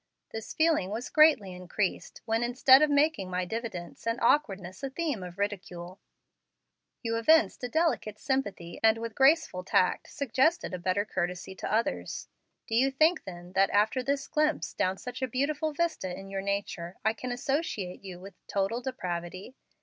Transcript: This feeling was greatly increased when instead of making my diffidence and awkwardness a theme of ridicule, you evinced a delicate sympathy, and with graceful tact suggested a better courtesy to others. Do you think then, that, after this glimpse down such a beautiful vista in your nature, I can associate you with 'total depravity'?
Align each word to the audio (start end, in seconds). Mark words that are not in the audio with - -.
This 0.31 0.55
feeling 0.55 0.89
was 0.89 1.11
greatly 1.11 1.53
increased 1.53 2.23
when 2.25 2.41
instead 2.41 2.81
of 2.81 2.89
making 2.89 3.29
my 3.29 3.45
diffidence 3.45 4.07
and 4.07 4.19
awkwardness 4.19 4.81
a 4.81 4.89
theme 4.89 5.21
of 5.21 5.37
ridicule, 5.37 5.99
you 7.03 7.17
evinced 7.17 7.63
a 7.63 7.69
delicate 7.69 8.17
sympathy, 8.17 8.79
and 8.81 8.97
with 8.97 9.13
graceful 9.13 9.63
tact 9.63 10.09
suggested 10.09 10.73
a 10.73 10.79
better 10.79 11.05
courtesy 11.05 11.53
to 11.53 11.71
others. 11.71 12.29
Do 12.65 12.73
you 12.73 12.89
think 12.89 13.25
then, 13.25 13.51
that, 13.53 13.69
after 13.69 14.01
this 14.01 14.25
glimpse 14.27 14.73
down 14.73 14.97
such 14.97 15.21
a 15.21 15.27
beautiful 15.27 15.71
vista 15.71 16.11
in 16.11 16.31
your 16.31 16.41
nature, 16.41 16.95
I 17.05 17.13
can 17.13 17.31
associate 17.31 18.03
you 18.03 18.19
with 18.19 18.33
'total 18.47 18.81
depravity'? 18.81 19.53